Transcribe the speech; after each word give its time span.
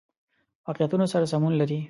واقعیتونو 0.67 1.05
سره 1.13 1.25
سمون 1.33 1.53
لري. 1.61 1.79